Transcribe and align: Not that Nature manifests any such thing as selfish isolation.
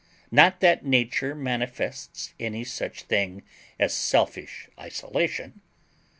Not 0.31 0.61
that 0.61 0.83
Nature 0.83 1.35
manifests 1.35 2.33
any 2.39 2.63
such 2.63 3.03
thing 3.03 3.43
as 3.79 3.93
selfish 3.93 4.67
isolation. 4.79 5.61